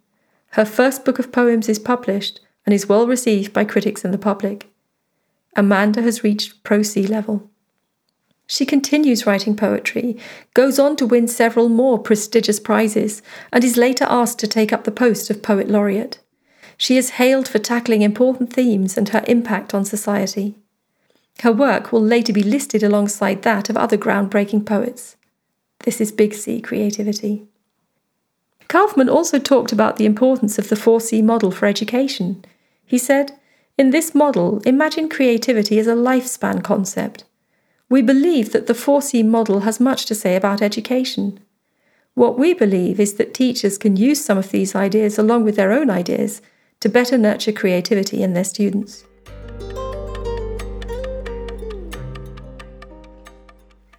Her 0.51 0.65
first 0.65 1.05
book 1.05 1.19
of 1.19 1.31
poems 1.31 1.69
is 1.69 1.77
published 1.77 2.39
and 2.65 2.73
is 2.73 2.89
well 2.89 3.05
received 3.05 3.53
by 3.53 3.65
critics 3.65 4.03
and 4.03 4.13
the 4.13 4.17
public. 4.17 4.67
Amanda 5.55 6.01
has 6.01 6.23
reached 6.23 6.63
pro 6.63 6.81
C 6.81 7.05
level. 7.05 7.50
She 8.51 8.65
continues 8.65 9.25
writing 9.25 9.55
poetry, 9.55 10.17
goes 10.53 10.77
on 10.77 10.97
to 10.97 11.07
win 11.07 11.29
several 11.29 11.69
more 11.69 11.97
prestigious 11.97 12.59
prizes, 12.59 13.21
and 13.53 13.63
is 13.63 13.77
later 13.77 14.05
asked 14.09 14.39
to 14.39 14.47
take 14.47 14.73
up 14.73 14.83
the 14.83 14.91
post 14.91 15.29
of 15.29 15.41
Poet 15.41 15.69
Laureate. 15.69 16.19
She 16.75 16.97
is 16.97 17.11
hailed 17.11 17.47
for 17.47 17.59
tackling 17.59 18.01
important 18.01 18.51
themes 18.51 18.97
and 18.97 19.07
her 19.07 19.23
impact 19.25 19.73
on 19.73 19.85
society. 19.85 20.57
Her 21.43 21.53
work 21.53 21.93
will 21.93 22.01
later 22.01 22.33
be 22.33 22.43
listed 22.43 22.83
alongside 22.83 23.43
that 23.43 23.69
of 23.69 23.77
other 23.77 23.97
groundbreaking 23.97 24.65
poets. 24.65 25.15
This 25.85 26.01
is 26.01 26.11
big 26.11 26.33
C 26.33 26.59
creativity. 26.59 27.47
Kaufman 28.67 29.07
also 29.07 29.39
talked 29.39 29.71
about 29.71 29.95
the 29.95 30.05
importance 30.05 30.59
of 30.59 30.67
the 30.67 30.75
4C 30.75 31.23
model 31.23 31.51
for 31.51 31.67
education. 31.67 32.43
He 32.85 32.97
said, 32.97 33.31
In 33.77 33.91
this 33.91 34.13
model, 34.13 34.59
imagine 34.65 35.07
creativity 35.07 35.79
as 35.79 35.87
a 35.87 35.95
lifespan 35.95 36.61
concept. 36.61 37.23
We 37.91 38.01
believe 38.01 38.53
that 38.53 38.67
the 38.67 38.73
4C 38.73 39.25
model 39.25 39.59
has 39.67 39.81
much 39.81 40.05
to 40.05 40.15
say 40.15 40.37
about 40.37 40.61
education. 40.61 41.41
What 42.13 42.39
we 42.39 42.53
believe 42.53 43.01
is 43.01 43.15
that 43.15 43.33
teachers 43.33 43.77
can 43.77 43.97
use 43.97 44.23
some 44.23 44.37
of 44.37 44.51
these 44.51 44.73
ideas 44.73 45.19
along 45.19 45.43
with 45.43 45.57
their 45.57 45.73
own 45.73 45.89
ideas 45.89 46.41
to 46.79 46.87
better 46.87 47.17
nurture 47.17 47.51
creativity 47.51 48.23
in 48.23 48.31
their 48.31 48.45
students. 48.45 49.03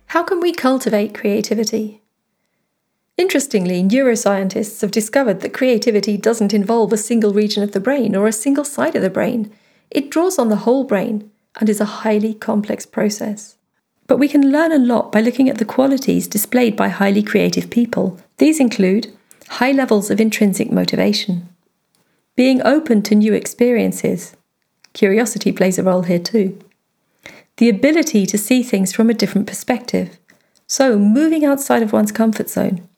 How 0.06 0.22
can 0.22 0.40
we 0.40 0.54
cultivate 0.54 1.14
creativity? 1.14 2.00
Interestingly, 3.18 3.82
neuroscientists 3.82 4.80
have 4.80 4.90
discovered 4.90 5.40
that 5.40 5.52
creativity 5.52 6.16
doesn't 6.16 6.54
involve 6.54 6.94
a 6.94 6.96
single 6.96 7.34
region 7.34 7.62
of 7.62 7.72
the 7.72 7.78
brain 7.88 8.16
or 8.16 8.26
a 8.26 8.32
single 8.32 8.64
side 8.64 8.96
of 8.96 9.02
the 9.02 9.10
brain. 9.10 9.52
It 9.90 10.08
draws 10.08 10.38
on 10.38 10.48
the 10.48 10.64
whole 10.64 10.84
brain 10.84 11.30
and 11.60 11.68
is 11.68 11.78
a 11.78 12.00
highly 12.00 12.32
complex 12.32 12.86
process. 12.86 13.58
But 14.06 14.18
we 14.18 14.28
can 14.28 14.50
learn 14.50 14.72
a 14.72 14.78
lot 14.78 15.12
by 15.12 15.20
looking 15.20 15.48
at 15.48 15.58
the 15.58 15.64
qualities 15.64 16.26
displayed 16.26 16.76
by 16.76 16.88
highly 16.88 17.22
creative 17.22 17.70
people. 17.70 18.18
These 18.38 18.60
include 18.60 19.12
high 19.48 19.72
levels 19.72 20.10
of 20.10 20.20
intrinsic 20.20 20.72
motivation, 20.72 21.48
being 22.36 22.62
open 22.62 23.02
to 23.02 23.14
new 23.14 23.34
experiences. 23.34 24.34
Curiosity 24.92 25.52
plays 25.52 25.78
a 25.78 25.82
role 25.82 26.02
here 26.02 26.18
too. 26.18 26.58
The 27.58 27.68
ability 27.68 28.26
to 28.26 28.38
see 28.38 28.62
things 28.62 28.92
from 28.92 29.10
a 29.10 29.14
different 29.14 29.46
perspective. 29.46 30.18
So, 30.66 30.98
moving 30.98 31.44
outside 31.44 31.82
of 31.82 31.92
one's 31.92 32.12
comfort 32.12 32.48
zone. 32.48 32.88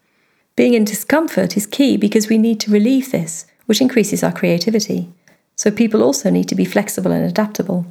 Being 0.54 0.75
in 0.75 0.84
discomfort 0.84 1.56
is 1.56 1.66
key 1.66 1.96
because 1.96 2.28
we 2.28 2.38
need 2.38 2.61
to 2.61 2.70
relieve 2.70 3.11
this, 3.11 3.46
which 3.66 3.80
increases 3.80 4.23
our 4.23 4.30
creativity. 4.30 5.12
So, 5.56 5.73
people 5.73 6.02
also 6.02 6.30
need 6.30 6.49
to 6.49 6.54
be 6.54 6.64
flexible 6.64 7.11
and 7.11 7.25
adaptable. 7.25 7.84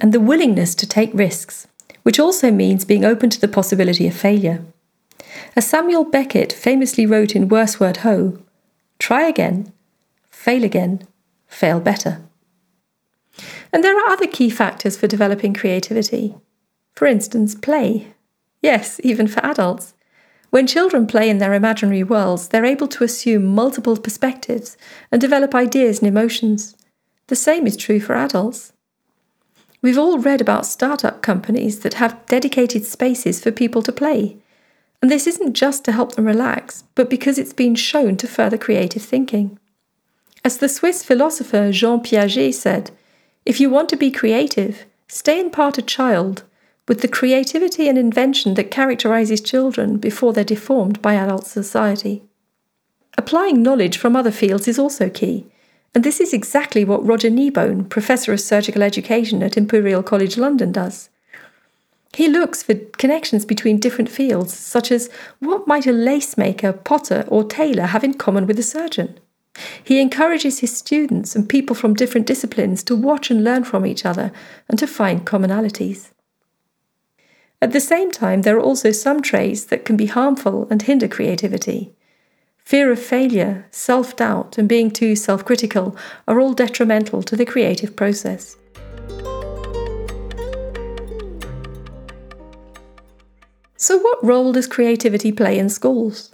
And 0.00 0.14
the 0.14 0.20
willingness 0.20 0.74
to 0.76 0.86
take 0.86 1.10
risks, 1.12 1.66
which 2.02 2.18
also 2.18 2.50
means 2.50 2.84
being 2.84 3.04
open 3.04 3.30
to 3.30 3.40
the 3.40 3.48
possibility 3.48 4.06
of 4.06 4.14
failure. 4.14 4.64
As 5.56 5.66
Samuel 5.66 6.04
Beckett 6.04 6.52
famously 6.52 7.06
wrote 7.06 7.34
in 7.34 7.48
Worstward 7.48 7.98
Ho, 7.98 8.38
try 8.98 9.26
again, 9.26 9.72
fail 10.30 10.64
again, 10.64 11.06
fail 11.46 11.80
better. 11.80 12.22
And 13.72 13.84
there 13.84 13.96
are 13.96 14.10
other 14.10 14.26
key 14.26 14.50
factors 14.50 14.96
for 14.96 15.06
developing 15.06 15.54
creativity. 15.54 16.34
For 16.92 17.06
instance, 17.06 17.54
play. 17.54 18.12
Yes, 18.60 19.00
even 19.02 19.26
for 19.26 19.44
adults. 19.44 19.94
When 20.50 20.66
children 20.66 21.06
play 21.06 21.30
in 21.30 21.38
their 21.38 21.54
imaginary 21.54 22.02
worlds, 22.02 22.48
they're 22.48 22.64
able 22.64 22.88
to 22.88 23.04
assume 23.04 23.46
multiple 23.46 23.96
perspectives 23.96 24.76
and 25.12 25.20
develop 25.20 25.54
ideas 25.54 26.00
and 26.00 26.08
emotions. 26.08 26.76
The 27.28 27.36
same 27.36 27.66
is 27.66 27.76
true 27.76 28.00
for 28.00 28.14
adults. 28.14 28.72
We've 29.82 29.98
all 29.98 30.18
read 30.18 30.40
about 30.40 30.66
startup 30.66 31.22
companies 31.22 31.80
that 31.80 31.94
have 31.94 32.26
dedicated 32.26 32.84
spaces 32.84 33.42
for 33.42 33.50
people 33.50 33.82
to 33.82 33.92
play. 33.92 34.36
And 35.00 35.10
this 35.10 35.26
isn't 35.26 35.54
just 35.54 35.84
to 35.86 35.92
help 35.92 36.14
them 36.14 36.26
relax, 36.26 36.84
but 36.94 37.08
because 37.08 37.38
it's 37.38 37.54
been 37.54 37.74
shown 37.74 38.18
to 38.18 38.26
further 38.26 38.58
creative 38.58 39.02
thinking. 39.02 39.58
As 40.44 40.58
the 40.58 40.68
Swiss 40.68 41.02
philosopher 41.02 41.72
Jean 41.72 42.00
Piaget 42.00 42.54
said, 42.54 42.90
if 43.46 43.58
you 43.58 43.70
want 43.70 43.88
to 43.88 43.96
be 43.96 44.10
creative, 44.10 44.84
stay 45.08 45.40
in 45.40 45.50
part 45.50 45.78
a 45.78 45.82
child, 45.82 46.42
with 46.86 47.00
the 47.00 47.08
creativity 47.08 47.88
and 47.88 47.96
invention 47.96 48.54
that 48.54 48.70
characterizes 48.70 49.40
children 49.40 49.96
before 49.96 50.32
they're 50.32 50.44
deformed 50.44 51.00
by 51.00 51.14
adult 51.14 51.46
society. 51.46 52.22
Applying 53.16 53.62
knowledge 53.62 53.96
from 53.96 54.16
other 54.16 54.30
fields 54.30 54.68
is 54.68 54.78
also 54.78 55.08
key, 55.08 55.46
and 55.94 56.04
this 56.04 56.20
is 56.20 56.32
exactly 56.32 56.84
what 56.84 57.04
Roger 57.04 57.30
Kneebone, 57.30 57.88
Professor 57.88 58.32
of 58.32 58.40
Surgical 58.40 58.82
Education 58.82 59.42
at 59.42 59.56
Imperial 59.56 60.02
College 60.02 60.36
London, 60.36 60.70
does. 60.72 61.08
He 62.14 62.28
looks 62.28 62.62
for 62.62 62.74
connections 62.74 63.44
between 63.44 63.78
different 63.78 64.08
fields, 64.08 64.52
such 64.52 64.90
as 64.90 65.10
what 65.38 65.66
might 65.66 65.86
a 65.86 65.92
lace 65.92 66.36
maker, 66.36 66.72
potter, 66.72 67.24
or 67.28 67.44
tailor 67.44 67.86
have 67.86 68.04
in 68.04 68.14
common 68.14 68.46
with 68.46 68.58
a 68.58 68.64
surgeon? 68.64 69.18
He 69.82 70.00
encourages 70.00 70.60
his 70.60 70.76
students 70.76 71.34
and 71.34 71.48
people 71.48 71.74
from 71.74 71.94
different 71.94 72.26
disciplines 72.26 72.82
to 72.84 72.96
watch 72.96 73.30
and 73.30 73.44
learn 73.44 73.64
from 73.64 73.84
each 73.84 74.04
other 74.04 74.32
and 74.68 74.78
to 74.78 74.86
find 74.86 75.26
commonalities. 75.26 76.10
At 77.62 77.72
the 77.72 77.80
same 77.80 78.10
time, 78.10 78.42
there 78.42 78.56
are 78.56 78.62
also 78.62 78.90
some 78.90 79.20
traits 79.20 79.64
that 79.64 79.84
can 79.84 79.96
be 79.96 80.06
harmful 80.06 80.66
and 80.70 80.80
hinder 80.80 81.08
creativity. 81.08 81.94
Fear 82.70 82.92
of 82.92 83.02
failure, 83.02 83.66
self 83.72 84.14
doubt, 84.14 84.56
and 84.56 84.68
being 84.68 84.92
too 84.92 85.16
self 85.16 85.44
critical 85.44 85.96
are 86.28 86.38
all 86.38 86.52
detrimental 86.52 87.20
to 87.20 87.34
the 87.34 87.44
creative 87.44 87.96
process. 87.96 88.56
So, 93.76 93.98
what 93.98 94.24
role 94.24 94.52
does 94.52 94.68
creativity 94.68 95.32
play 95.32 95.58
in 95.58 95.68
schools? 95.68 96.32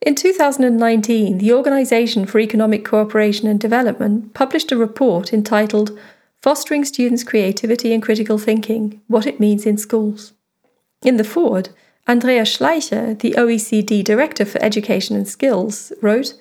In 0.00 0.14
2019, 0.14 1.36
the 1.36 1.52
Organisation 1.52 2.24
for 2.24 2.38
Economic 2.38 2.82
Cooperation 2.82 3.46
and 3.46 3.60
Development 3.60 4.32
published 4.32 4.72
a 4.72 4.78
report 4.78 5.30
entitled 5.30 5.90
Fostering 6.40 6.86
Students' 6.86 7.22
Creativity 7.22 7.92
and 7.92 8.02
Critical 8.02 8.38
Thinking 8.38 9.02
What 9.08 9.26
It 9.26 9.38
Means 9.38 9.66
in 9.66 9.76
Schools. 9.76 10.32
In 11.04 11.18
the 11.18 11.22
foreword, 11.22 11.68
Andreas 12.10 12.58
Schleicher, 12.58 13.16
the 13.16 13.36
OECD 13.38 14.02
Director 14.02 14.44
for 14.44 14.60
Education 14.60 15.14
and 15.14 15.28
Skills, 15.28 15.92
wrote 16.02 16.34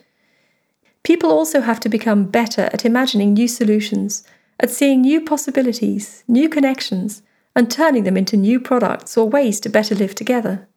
People 1.04 1.30
also 1.30 1.62
have 1.62 1.80
to 1.82 1.90
become 1.90 2.26
better 2.26 2.72
at 2.74 2.86
imagining 2.86 3.36
new 3.36 3.48
solutions, 3.48 4.24
at 4.60 4.72
seeing 4.72 5.02
new 5.02 5.22
possibilities, 5.22 6.24
new 6.28 6.50
connections, 6.50 7.22
and 7.56 7.70
turning 7.70 8.04
them 8.04 8.18
into 8.18 8.36
new 8.36 8.60
products 8.60 9.16
or 9.16 9.30
ways 9.30 9.60
to 9.60 9.70
better 9.70 9.94
live 9.94 10.16
together. 10.16 10.68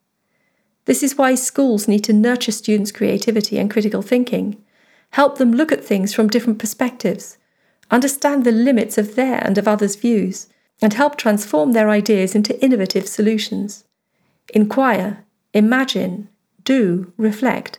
This 0.84 1.02
is 1.02 1.16
why 1.16 1.36
schools 1.36 1.88
need 1.88 2.04
to 2.04 2.12
nurture 2.12 2.52
students' 2.52 2.92
creativity 2.92 3.58
and 3.58 3.70
critical 3.70 4.02
thinking, 4.02 4.62
help 5.12 5.38
them 5.38 5.52
look 5.52 5.72
at 5.72 5.82
things 5.82 6.12
from 6.12 6.28
different 6.28 6.58
perspectives, 6.58 7.38
understand 7.90 8.44
the 8.44 8.52
limits 8.52 8.98
of 8.98 9.14
their 9.14 9.42
and 9.42 9.56
of 9.56 9.66
others' 9.66 9.96
views, 9.96 10.48
and 10.82 10.92
help 10.92 11.16
transform 11.16 11.72
their 11.72 11.88
ideas 11.88 12.34
into 12.34 12.62
innovative 12.62 13.08
solutions. 13.08 13.84
Inquire, 14.52 15.24
imagine, 15.52 16.28
do, 16.62 17.12
reflect, 17.16 17.78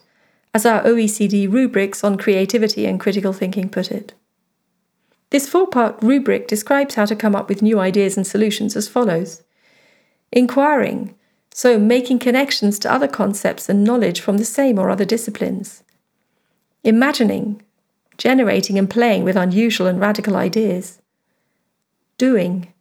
as 0.52 0.66
our 0.66 0.82
OECD 0.82 1.50
rubrics 1.50 2.04
on 2.04 2.18
creativity 2.18 2.84
and 2.86 3.00
critical 3.00 3.32
thinking 3.32 3.68
put 3.68 3.90
it. 3.90 4.14
This 5.30 5.48
four 5.48 5.66
part 5.66 5.96
rubric 6.02 6.46
describes 6.46 6.96
how 6.96 7.06
to 7.06 7.16
come 7.16 7.34
up 7.34 7.48
with 7.48 7.62
new 7.62 7.80
ideas 7.80 8.16
and 8.16 8.26
solutions 8.26 8.76
as 8.76 8.88
follows 8.88 9.42
Inquiring, 10.32 11.14
so 11.52 11.78
making 11.78 12.18
connections 12.18 12.80
to 12.80 12.92
other 12.92 13.06
concepts 13.06 13.68
and 13.68 13.84
knowledge 13.84 14.20
from 14.20 14.38
the 14.38 14.44
same 14.44 14.78
or 14.78 14.90
other 14.90 15.04
disciplines. 15.04 15.84
Imagining, 16.82 17.62
generating 18.18 18.78
and 18.78 18.90
playing 18.90 19.22
with 19.22 19.36
unusual 19.36 19.86
and 19.86 20.00
radical 20.00 20.34
ideas. 20.34 21.00
Doing, 22.18 22.73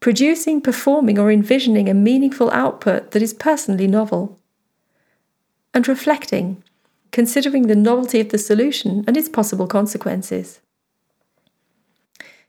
producing, 0.00 0.60
performing, 0.60 1.18
or 1.18 1.30
envisioning 1.30 1.88
a 1.88 1.94
meaningful 1.94 2.50
output 2.50 3.10
that 3.12 3.22
is 3.22 3.34
personally 3.34 3.86
novel. 3.86 4.38
And 5.72 5.86
reflecting, 5.86 6.64
considering 7.12 7.66
the 7.66 7.76
novelty 7.76 8.18
of 8.20 8.30
the 8.30 8.38
solution 8.38 9.04
and 9.06 9.16
its 9.16 9.28
possible 9.28 9.66
consequences. 9.66 10.60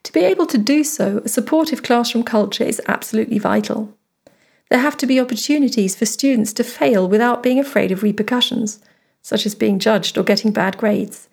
To 0.04 0.14
be 0.14 0.22
able 0.22 0.48
to 0.48 0.58
do 0.58 0.84
so, 0.84 1.22
a 1.24 1.30
supportive 1.30 1.84
classroom 1.84 2.24
culture 2.24 2.64
is 2.64 2.82
absolutely 2.88 3.38
vital. 3.38 3.96
There 4.70 4.80
have 4.80 4.98
to 4.98 5.06
be 5.06 5.20
opportunities 5.20 5.96
for 5.96 6.06
students 6.06 6.54
to 6.54 6.64
fail 6.64 7.08
without 7.08 7.44
being 7.44 7.60
afraid 7.60 7.92
of 7.92 8.02
repercussions, 8.02 8.80
such 9.22 9.46
as 9.46 9.54
being 9.54 9.78
judged 9.78 10.18
or 10.18 10.24
getting 10.24 10.52
bad 10.52 10.78
grades, 10.78 11.28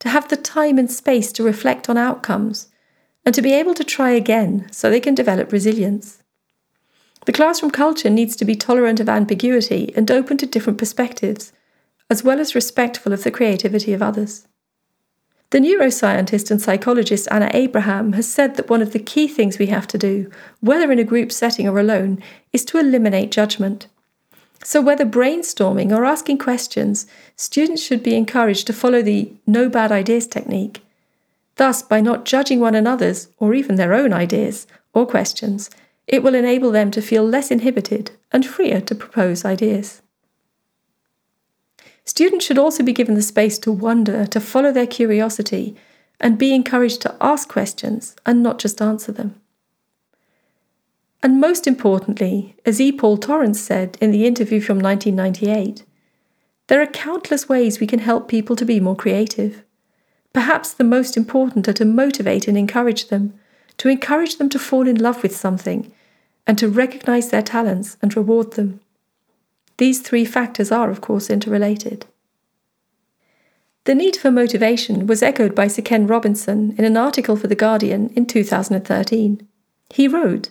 to 0.00 0.08
have 0.08 0.28
the 0.28 0.36
time 0.36 0.78
and 0.78 0.90
space 0.90 1.30
to 1.32 1.42
reflect 1.42 1.88
on 1.88 1.96
outcomes, 1.96 2.68
and 3.28 3.34
to 3.34 3.42
be 3.42 3.52
able 3.52 3.74
to 3.74 3.84
try 3.84 4.08
again 4.12 4.66
so 4.72 4.88
they 4.88 5.00
can 5.00 5.14
develop 5.14 5.52
resilience. 5.52 6.22
The 7.26 7.32
classroom 7.34 7.70
culture 7.70 8.08
needs 8.08 8.34
to 8.36 8.46
be 8.46 8.56
tolerant 8.56 9.00
of 9.00 9.08
ambiguity 9.10 9.92
and 9.94 10.10
open 10.10 10.38
to 10.38 10.46
different 10.46 10.78
perspectives, 10.78 11.52
as 12.08 12.24
well 12.24 12.40
as 12.40 12.54
respectful 12.54 13.12
of 13.12 13.24
the 13.24 13.30
creativity 13.30 13.92
of 13.92 14.00
others. 14.00 14.48
The 15.50 15.58
neuroscientist 15.58 16.50
and 16.50 16.58
psychologist 16.58 17.28
Anna 17.30 17.50
Abraham 17.52 18.14
has 18.14 18.26
said 18.26 18.56
that 18.56 18.70
one 18.70 18.80
of 18.80 18.94
the 18.94 18.98
key 18.98 19.28
things 19.28 19.58
we 19.58 19.66
have 19.66 19.86
to 19.88 19.98
do, 19.98 20.30
whether 20.60 20.90
in 20.90 20.98
a 20.98 21.04
group 21.04 21.30
setting 21.30 21.68
or 21.68 21.78
alone, 21.78 22.22
is 22.54 22.64
to 22.64 22.78
eliminate 22.78 23.30
judgment. 23.30 23.88
So, 24.64 24.80
whether 24.80 25.04
brainstorming 25.04 25.94
or 25.94 26.06
asking 26.06 26.38
questions, 26.38 27.06
students 27.36 27.82
should 27.82 28.02
be 28.02 28.16
encouraged 28.16 28.66
to 28.68 28.72
follow 28.72 29.02
the 29.02 29.30
no 29.46 29.68
bad 29.68 29.92
ideas 29.92 30.26
technique. 30.26 30.80
Thus, 31.58 31.82
by 31.82 32.00
not 32.00 32.24
judging 32.24 32.60
one 32.60 32.76
another's 32.76 33.28
or 33.38 33.52
even 33.52 33.74
their 33.74 33.92
own 33.92 34.12
ideas 34.12 34.66
or 34.94 35.04
questions, 35.06 35.68
it 36.06 36.22
will 36.22 36.36
enable 36.36 36.70
them 36.70 36.90
to 36.92 37.02
feel 37.02 37.24
less 37.24 37.50
inhibited 37.50 38.12
and 38.32 38.46
freer 38.46 38.80
to 38.80 38.94
propose 38.94 39.44
ideas. 39.44 40.00
Students 42.04 42.46
should 42.46 42.58
also 42.58 42.82
be 42.84 42.92
given 42.92 43.16
the 43.16 43.22
space 43.22 43.58
to 43.58 43.72
wonder, 43.72 44.24
to 44.26 44.40
follow 44.40 44.72
their 44.72 44.86
curiosity, 44.86 45.76
and 46.20 46.38
be 46.38 46.54
encouraged 46.54 47.02
to 47.02 47.16
ask 47.20 47.48
questions 47.48 48.14
and 48.24 48.40
not 48.40 48.58
just 48.58 48.80
answer 48.80 49.10
them. 49.10 49.40
And 51.24 51.40
most 51.40 51.66
importantly, 51.66 52.54
as 52.64 52.80
E. 52.80 52.92
Paul 52.92 53.16
Torrance 53.16 53.60
said 53.60 53.98
in 54.00 54.12
the 54.12 54.26
interview 54.26 54.60
from 54.60 54.78
1998, 54.78 55.84
there 56.68 56.80
are 56.80 56.86
countless 56.86 57.48
ways 57.48 57.80
we 57.80 57.86
can 57.88 57.98
help 57.98 58.28
people 58.28 58.54
to 58.54 58.64
be 58.64 58.78
more 58.78 58.96
creative. 58.96 59.64
Perhaps 60.32 60.72
the 60.74 60.84
most 60.84 61.16
important 61.16 61.68
are 61.68 61.72
to 61.74 61.84
motivate 61.84 62.48
and 62.48 62.56
encourage 62.56 63.08
them, 63.08 63.38
to 63.78 63.88
encourage 63.88 64.36
them 64.36 64.48
to 64.50 64.58
fall 64.58 64.86
in 64.86 64.96
love 64.96 65.22
with 65.22 65.34
something, 65.34 65.92
and 66.46 66.58
to 66.58 66.68
recognize 66.68 67.30
their 67.30 67.42
talents 67.42 67.96
and 68.02 68.16
reward 68.16 68.52
them. 68.52 68.80
These 69.78 70.00
three 70.00 70.24
factors 70.24 70.72
are, 70.72 70.90
of 70.90 71.00
course, 71.00 71.30
interrelated. 71.30 72.06
The 73.84 73.94
need 73.94 74.16
for 74.16 74.30
motivation 74.30 75.06
was 75.06 75.22
echoed 75.22 75.54
by 75.54 75.68
Sir 75.68 75.82
Ken 75.82 76.06
Robinson 76.06 76.74
in 76.76 76.84
an 76.84 76.96
article 76.96 77.36
for 77.36 77.46
The 77.46 77.54
Guardian 77.54 78.10
in 78.14 78.26
2013. 78.26 79.48
He 79.90 80.08
wrote, 80.08 80.50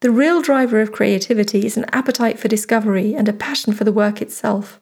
The 0.00 0.10
real 0.10 0.40
driver 0.40 0.80
of 0.80 0.92
creativity 0.92 1.66
is 1.66 1.76
an 1.76 1.84
appetite 1.92 2.38
for 2.38 2.48
discovery 2.48 3.14
and 3.14 3.28
a 3.28 3.32
passion 3.34 3.74
for 3.74 3.84
the 3.84 3.92
work 3.92 4.22
itself. 4.22 4.80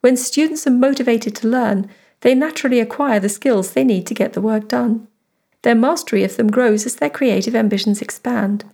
When 0.00 0.16
students 0.16 0.66
are 0.66 0.70
motivated 0.70 1.34
to 1.36 1.48
learn, 1.48 1.90
they 2.20 2.34
naturally 2.34 2.80
acquire 2.80 3.20
the 3.20 3.28
skills 3.28 3.72
they 3.72 3.84
need 3.84 4.06
to 4.06 4.14
get 4.14 4.32
the 4.32 4.40
work 4.40 4.68
done. 4.68 5.08
Their 5.62 5.74
mastery 5.74 6.24
of 6.24 6.36
them 6.36 6.50
grows 6.50 6.86
as 6.86 6.96
their 6.96 7.10
creative 7.10 7.54
ambitions 7.54 8.00
expand. 8.00 8.64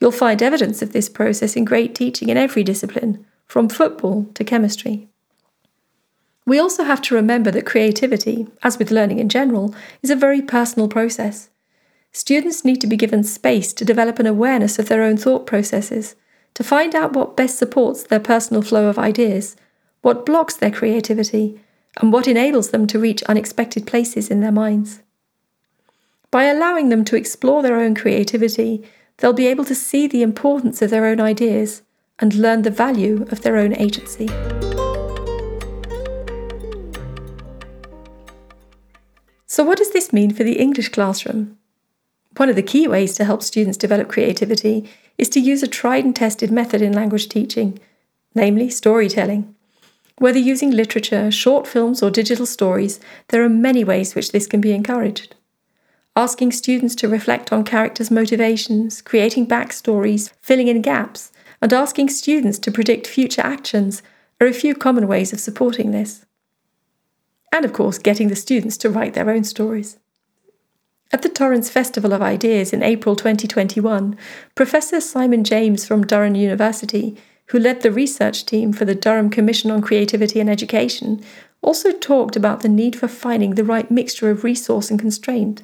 You'll 0.00 0.12
find 0.12 0.42
evidence 0.42 0.82
of 0.82 0.92
this 0.92 1.08
process 1.08 1.56
in 1.56 1.64
great 1.64 1.94
teaching 1.94 2.28
in 2.28 2.36
every 2.36 2.62
discipline, 2.62 3.24
from 3.46 3.68
football 3.68 4.26
to 4.34 4.44
chemistry. 4.44 5.08
We 6.44 6.58
also 6.58 6.84
have 6.84 7.02
to 7.02 7.14
remember 7.14 7.50
that 7.50 7.66
creativity, 7.66 8.46
as 8.62 8.78
with 8.78 8.90
learning 8.90 9.18
in 9.18 9.28
general, 9.28 9.74
is 10.02 10.10
a 10.10 10.16
very 10.16 10.42
personal 10.42 10.88
process. 10.88 11.50
Students 12.12 12.64
need 12.64 12.80
to 12.80 12.86
be 12.86 12.96
given 12.96 13.24
space 13.24 13.72
to 13.72 13.84
develop 13.84 14.18
an 14.18 14.26
awareness 14.26 14.78
of 14.78 14.88
their 14.88 15.02
own 15.02 15.16
thought 15.16 15.46
processes, 15.46 16.14
to 16.54 16.64
find 16.64 16.94
out 16.94 17.14
what 17.14 17.36
best 17.36 17.58
supports 17.58 18.04
their 18.04 18.20
personal 18.20 18.62
flow 18.62 18.88
of 18.88 18.98
ideas, 18.98 19.56
what 20.02 20.24
blocks 20.24 20.54
their 20.56 20.70
creativity, 20.70 21.60
and 21.98 22.12
what 22.12 22.28
enables 22.28 22.70
them 22.70 22.86
to 22.86 22.98
reach 22.98 23.22
unexpected 23.24 23.86
places 23.86 24.30
in 24.30 24.40
their 24.40 24.52
minds. 24.52 25.00
By 26.30 26.44
allowing 26.44 26.88
them 26.88 27.04
to 27.06 27.16
explore 27.16 27.62
their 27.62 27.80
own 27.80 27.94
creativity, 27.94 28.84
they'll 29.18 29.32
be 29.32 29.46
able 29.46 29.64
to 29.64 29.74
see 29.74 30.06
the 30.06 30.22
importance 30.22 30.82
of 30.82 30.90
their 30.90 31.06
own 31.06 31.20
ideas 31.20 31.82
and 32.18 32.34
learn 32.34 32.62
the 32.62 32.70
value 32.70 33.26
of 33.30 33.42
their 33.42 33.56
own 33.56 33.74
agency. 33.76 34.28
So, 39.46 39.64
what 39.64 39.78
does 39.78 39.92
this 39.92 40.12
mean 40.12 40.34
for 40.34 40.44
the 40.44 40.58
English 40.58 40.90
classroom? 40.90 41.56
One 42.36 42.50
of 42.50 42.56
the 42.56 42.62
key 42.62 42.86
ways 42.86 43.14
to 43.14 43.24
help 43.24 43.42
students 43.42 43.78
develop 43.78 44.08
creativity 44.08 44.90
is 45.16 45.30
to 45.30 45.40
use 45.40 45.62
a 45.62 45.66
tried 45.66 46.04
and 46.04 46.14
tested 46.14 46.50
method 46.50 46.82
in 46.82 46.92
language 46.92 47.30
teaching, 47.30 47.78
namely 48.34 48.68
storytelling. 48.68 49.55
Whether 50.18 50.38
using 50.38 50.70
literature, 50.70 51.30
short 51.30 51.66
films, 51.66 52.02
or 52.02 52.10
digital 52.10 52.46
stories, 52.46 53.00
there 53.28 53.44
are 53.44 53.50
many 53.50 53.84
ways 53.84 54.14
which 54.14 54.32
this 54.32 54.46
can 54.46 54.62
be 54.62 54.72
encouraged. 54.72 55.34
Asking 56.14 56.52
students 56.52 56.94
to 56.96 57.08
reflect 57.08 57.52
on 57.52 57.64
characters' 57.64 58.10
motivations, 58.10 59.02
creating 59.02 59.46
backstories, 59.46 60.32
filling 60.40 60.68
in 60.68 60.80
gaps, 60.80 61.32
and 61.60 61.72
asking 61.72 62.08
students 62.08 62.58
to 62.60 62.72
predict 62.72 63.06
future 63.06 63.42
actions 63.42 64.02
are 64.40 64.46
a 64.46 64.54
few 64.54 64.74
common 64.74 65.06
ways 65.06 65.34
of 65.34 65.40
supporting 65.40 65.90
this. 65.90 66.24
And 67.52 67.66
of 67.66 67.74
course, 67.74 67.98
getting 67.98 68.28
the 68.28 68.36
students 68.36 68.78
to 68.78 68.90
write 68.90 69.12
their 69.12 69.28
own 69.28 69.44
stories. 69.44 69.98
At 71.12 71.22
the 71.22 71.28
Torrance 71.28 71.70
Festival 71.70 72.12
of 72.12 72.22
Ideas 72.22 72.72
in 72.72 72.82
April 72.82 73.14
2021, 73.14 74.16
Professor 74.54 75.00
Simon 75.00 75.44
James 75.44 75.86
from 75.86 76.06
Durham 76.06 76.34
University, 76.34 77.16
who 77.46 77.58
led 77.58 77.82
the 77.82 77.92
research 77.92 78.44
team 78.44 78.72
for 78.72 78.84
the 78.84 78.94
Durham 78.94 79.30
Commission 79.30 79.70
on 79.70 79.82
Creativity 79.82 80.40
and 80.40 80.50
Education, 80.50 81.22
also 81.62 81.92
talked 81.92 82.36
about 82.36 82.60
the 82.60 82.68
need 82.68 82.96
for 82.96 83.08
finding 83.08 83.54
the 83.54 83.64
right 83.64 83.90
mixture 83.90 84.30
of 84.30 84.44
resource 84.44 84.90
and 84.90 84.98
constraint. 84.98 85.62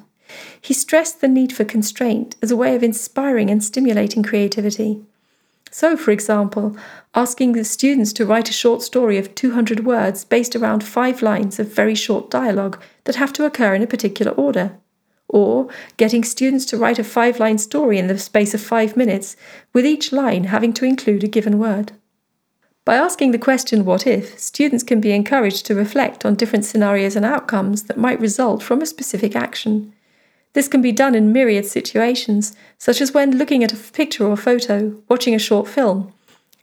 He 0.59 0.73
stressed 0.73 1.21
the 1.21 1.27
need 1.27 1.53
for 1.53 1.63
constraint 1.63 2.35
as 2.41 2.51
a 2.51 2.55
way 2.55 2.75
of 2.75 2.83
inspiring 2.83 3.49
and 3.49 3.63
stimulating 3.63 4.23
creativity. 4.23 5.01
So, 5.71 5.97
for 5.97 6.11
example, 6.11 6.77
asking 7.15 7.53
the 7.53 7.63
students 7.63 8.13
to 8.13 8.25
write 8.25 8.49
a 8.49 8.53
short 8.53 8.83
story 8.83 9.17
of 9.17 9.33
200 9.33 9.85
words 9.85 10.23
based 10.23 10.55
around 10.55 10.83
five 10.83 11.21
lines 11.21 11.59
of 11.59 11.73
very 11.73 11.95
short 11.95 12.29
dialogue 12.29 12.79
that 13.05 13.15
have 13.15 13.33
to 13.33 13.45
occur 13.45 13.73
in 13.73 13.81
a 13.81 13.87
particular 13.87 14.31
order. 14.33 14.77
Or 15.33 15.67
getting 15.97 16.23
students 16.23 16.63
to 16.67 16.77
write 16.77 16.99
a 16.99 17.03
five 17.03 17.39
line 17.39 17.57
story 17.57 17.97
in 17.97 18.05
the 18.05 18.19
space 18.19 18.53
of 18.53 18.61
five 18.61 18.95
minutes, 18.95 19.35
with 19.73 19.83
each 19.83 20.11
line 20.11 20.43
having 20.45 20.73
to 20.73 20.85
include 20.85 21.23
a 21.23 21.27
given 21.27 21.57
word. 21.57 21.91
By 22.85 22.95
asking 22.95 23.31
the 23.31 23.39
question, 23.39 23.83
what 23.83 24.05
if, 24.05 24.37
students 24.37 24.83
can 24.83 25.01
be 25.01 25.11
encouraged 25.11 25.65
to 25.65 25.75
reflect 25.75 26.23
on 26.23 26.35
different 26.35 26.65
scenarios 26.65 27.15
and 27.15 27.25
outcomes 27.25 27.83
that 27.83 27.97
might 27.97 28.19
result 28.19 28.61
from 28.61 28.81
a 28.81 28.85
specific 28.85 29.35
action. 29.35 29.91
This 30.53 30.67
can 30.67 30.83
be 30.83 30.91
done 30.91 31.15
in 31.15 31.33
myriad 31.33 31.65
situations, 31.65 32.55
such 32.77 33.01
as 33.01 33.11
when 33.11 33.39
looking 33.39 33.63
at 33.63 33.73
a 33.73 33.91
picture 33.91 34.27
or 34.27 34.37
photo, 34.37 35.01
watching 35.09 35.33
a 35.33 35.39
short 35.39 35.67
film, 35.67 36.13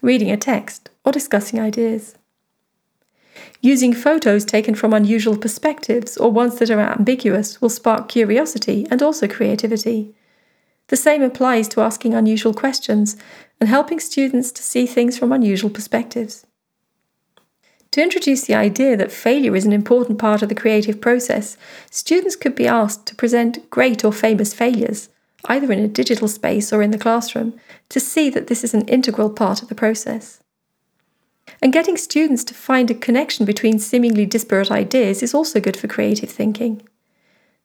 reading 0.01 0.31
a 0.31 0.37
text, 0.37 0.91
or 1.05 1.11
discussing 1.11 1.59
ideas. 1.59 2.15
Using 3.61 3.93
photos 3.93 4.45
taken 4.45 4.75
from 4.75 4.93
unusual 4.93 5.37
perspectives 5.37 6.17
or 6.17 6.31
ones 6.31 6.59
that 6.59 6.71
are 6.71 6.81
ambiguous 6.81 7.61
will 7.61 7.69
spark 7.69 8.09
curiosity 8.09 8.87
and 8.91 9.03
also 9.03 9.29
creativity. 9.29 10.15
The 10.89 10.97
same 10.97 11.23
applies 11.23 11.69
to 11.69 11.83
asking 11.83 12.15
unusual 12.15 12.55
questions 12.55 13.17
and 13.61 13.69
helping 13.69 14.01
students 14.01 14.51
to 14.53 14.63
see 14.63 14.87
things 14.87 15.19
from 15.19 15.31
unusual 15.33 15.71
perspectives. 15.71 16.47
To 17.93 18.03
introduce 18.03 18.43
the 18.43 18.55
idea 18.55 18.97
that 18.97 19.13
failure 19.13 19.57
is 19.57 19.65
an 19.65 19.73
important 19.73 20.19
part 20.19 20.43
of 20.43 20.49
the 20.49 20.55
creative 20.55 21.01
process, 21.01 21.57
students 21.91 22.37
could 22.37 22.55
be 22.55 22.67
asked 22.67 23.07
to 23.07 23.17
present 23.17 23.69
great 23.69 24.05
or 24.05 24.13
famous 24.13 24.55
failures, 24.55 25.09
either 25.47 25.71
in 25.73 25.81
a 25.81 25.89
digital 25.89 26.29
space 26.29 26.73
or 26.73 26.83
in 26.83 26.93
the 26.93 26.99
classroom, 26.99 27.59
to 27.89 27.99
see 27.99 28.31
that 28.31 28.47
this 28.47 28.63
is 28.63 28.75
an 28.75 28.87
integral 28.89 29.31
part 29.31 29.61
of 29.63 29.69
the 29.69 29.75
process. 29.75 30.40
And 31.63 31.73
getting 31.73 31.97
students 31.97 32.43
to 32.45 32.55
find 32.55 32.91
a 32.91 32.95
connection 32.95 33.45
between 33.45 33.79
seemingly 33.79 34.25
disparate 34.25 34.71
ideas 34.71 35.23
is 35.23 35.35
also 35.35 35.61
good 35.61 35.77
for 35.77 35.89
creative 35.89 36.31
thinking. 36.31 36.83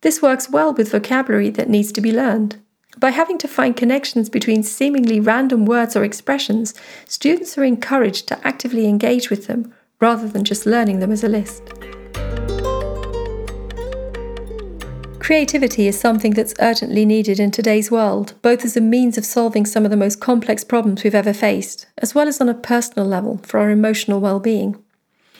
This 0.01 0.21
works 0.21 0.49
well 0.49 0.73
with 0.73 0.91
vocabulary 0.91 1.49
that 1.51 1.69
needs 1.69 1.91
to 1.93 2.01
be 2.01 2.12
learned. 2.12 2.58
By 2.97 3.12
having 3.12 3.38
to 3.39 3.47
find 3.47 3.75
connections 3.75 4.29
between 4.29 4.63
seemingly 4.63 5.19
random 5.19 5.65
words 5.65 5.95
or 5.95 6.03
expressions, 6.03 6.73
students 7.05 7.58
are 7.58 7.63
encouraged 7.63 8.27
to 8.27 8.47
actively 8.47 8.88
engage 8.88 9.29
with 9.29 9.47
them 9.47 9.73
rather 9.99 10.27
than 10.27 10.43
just 10.43 10.65
learning 10.65 10.99
them 10.99 11.12
as 11.12 11.23
a 11.23 11.29
list. 11.29 11.63
Creativity 15.25 15.88
is 15.88 15.99
something 15.99 16.33
that's 16.35 16.53
urgently 16.59 17.03
needed 17.03 17.39
in 17.39 17.49
today's 17.49 17.89
world, 17.89 18.35
both 18.43 18.63
as 18.63 18.77
a 18.77 18.79
means 18.79 19.17
of 19.17 19.25
solving 19.25 19.65
some 19.65 19.83
of 19.83 19.89
the 19.89 19.97
most 19.97 20.19
complex 20.19 20.63
problems 20.63 21.03
we've 21.03 21.15
ever 21.15 21.33
faced, 21.33 21.88
as 21.97 22.13
well 22.13 22.27
as 22.27 22.39
on 22.39 22.47
a 22.47 22.53
personal 22.53 23.07
level 23.07 23.39
for 23.39 23.59
our 23.59 23.71
emotional 23.71 24.19
well 24.19 24.39
being. 24.39 24.77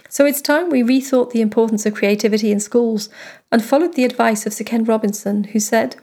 So 0.09 0.25
it's 0.25 0.41
time 0.41 0.71
we 0.71 0.81
rethought 0.81 1.33
the 1.33 1.41
importance 1.41 1.85
of 1.85 1.93
creativity 1.93 2.51
in 2.51 2.59
schools 2.59 3.09
and 3.51 3.63
followed 3.63 3.93
the 3.93 4.05
advice 4.05 4.47
of 4.47 4.53
Sir 4.53 4.63
Ken 4.63 4.85
Robinson, 4.85 5.43
who 5.43 5.59
said, 5.59 5.97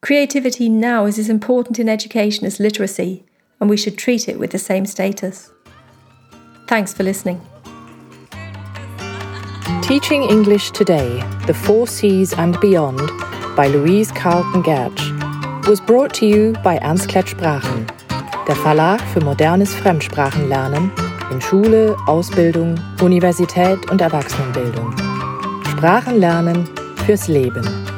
Creativity 0.00 0.68
now 0.68 1.04
is 1.04 1.16
as 1.16 1.28
important 1.28 1.78
in 1.78 1.88
education 1.88 2.44
as 2.44 2.58
literacy, 2.58 3.24
and 3.60 3.70
we 3.70 3.76
should 3.76 3.98
treat 3.98 4.28
it 4.28 4.36
with 4.36 4.50
the 4.50 4.58
same 4.58 4.84
status. 4.84 5.52
Thanks 6.66 6.92
for 6.92 7.04
listening. 7.04 7.40
Teaching 9.90 10.22
English 10.22 10.70
Today, 10.70 11.20
The 11.48 11.52
Four 11.52 11.88
Cs 11.88 12.32
and 12.34 12.56
Beyond 12.60 13.00
by 13.56 13.66
Louise 13.66 14.12
Carlton 14.12 14.62
Gertsch 14.62 15.02
was 15.66 15.80
brought 15.80 16.14
to 16.14 16.26
you 16.26 16.52
by 16.62 16.76
Ernst 16.76 17.10
Sprachen, 17.10 17.88
der 18.46 18.54
Verlag 18.54 19.00
für 19.12 19.20
modernes 19.20 19.74
Fremdsprachenlernen 19.74 20.92
in 21.32 21.40
Schule, 21.40 21.96
Ausbildung, 22.06 22.76
Universität 23.02 23.90
und 23.90 24.00
Erwachsenenbildung. 24.00 24.94
Sprachenlernen 25.72 26.68
fürs 27.04 27.26
Leben. 27.26 27.89